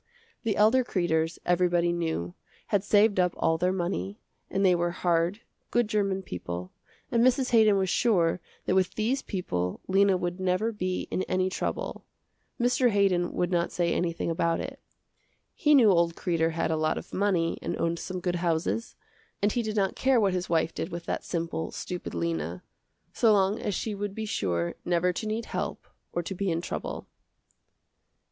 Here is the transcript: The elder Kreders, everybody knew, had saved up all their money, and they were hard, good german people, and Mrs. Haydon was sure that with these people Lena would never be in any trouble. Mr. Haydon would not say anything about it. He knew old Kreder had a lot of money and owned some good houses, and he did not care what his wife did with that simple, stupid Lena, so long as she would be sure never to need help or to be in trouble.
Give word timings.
The 0.41 0.55
elder 0.55 0.83
Kreders, 0.83 1.37
everybody 1.45 1.91
knew, 1.93 2.33
had 2.69 2.83
saved 2.83 3.19
up 3.19 3.35
all 3.37 3.59
their 3.59 3.71
money, 3.71 4.19
and 4.49 4.65
they 4.65 4.73
were 4.73 4.89
hard, 4.89 5.41
good 5.69 5.87
german 5.87 6.23
people, 6.23 6.71
and 7.11 7.23
Mrs. 7.23 7.51
Haydon 7.51 7.77
was 7.77 7.87
sure 7.87 8.41
that 8.65 8.73
with 8.73 8.95
these 8.95 9.21
people 9.21 9.79
Lena 9.87 10.17
would 10.17 10.39
never 10.39 10.71
be 10.71 11.07
in 11.11 11.21
any 11.29 11.51
trouble. 11.51 12.03
Mr. 12.59 12.89
Haydon 12.89 13.33
would 13.33 13.51
not 13.51 13.71
say 13.71 13.93
anything 13.93 14.31
about 14.31 14.59
it. 14.59 14.79
He 15.53 15.75
knew 15.75 15.91
old 15.91 16.15
Kreder 16.15 16.53
had 16.53 16.71
a 16.71 16.77
lot 16.77 16.97
of 16.97 17.13
money 17.13 17.59
and 17.61 17.77
owned 17.79 17.99
some 17.99 18.19
good 18.21 18.37
houses, 18.37 18.95
and 19.39 19.51
he 19.51 19.61
did 19.61 19.75
not 19.75 19.95
care 19.95 20.19
what 20.19 20.33
his 20.33 20.49
wife 20.49 20.73
did 20.73 20.89
with 20.89 21.05
that 21.05 21.23
simple, 21.23 21.69
stupid 21.69 22.15
Lena, 22.15 22.63
so 23.13 23.31
long 23.31 23.59
as 23.59 23.75
she 23.75 23.93
would 23.93 24.15
be 24.15 24.25
sure 24.25 24.73
never 24.83 25.13
to 25.13 25.27
need 25.27 25.45
help 25.45 25.85
or 26.11 26.23
to 26.23 26.33
be 26.33 26.49
in 26.49 26.59
trouble. 26.59 27.05